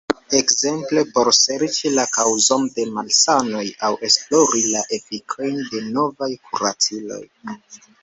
Ekzemple 0.37 1.03
por 1.17 1.29
serĉi 1.39 1.91
la 1.97 2.05
kaŭzon 2.15 2.65
de 2.79 2.87
malsanoj 2.97 3.63
aŭ 3.91 3.93
esplori 4.11 4.65
la 4.73 4.85
efikojn 5.01 5.63
de 5.77 5.87
novaj 5.95 6.35
kuraciloj. 6.51 7.25